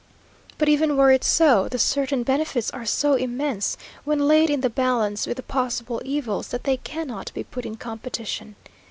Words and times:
But 0.57 0.67
even 0.67 0.97
were 0.97 1.11
it 1.11 1.23
so, 1.23 1.67
the 1.69 1.77
certain 1.77 2.23
benefits 2.23 2.71
are 2.71 2.87
so 2.87 3.13
immense, 3.13 3.77
when 4.03 4.27
laid 4.27 4.49
in 4.49 4.61
the 4.61 4.69
balance 4.71 5.27
with 5.27 5.37
the 5.37 5.43
possible 5.43 6.01
evils, 6.03 6.47
that 6.47 6.63
they 6.63 6.77
cannot 6.77 7.31
be 7.35 7.43
put 7.43 7.67
in 7.67 7.77
competition. 7.77 8.55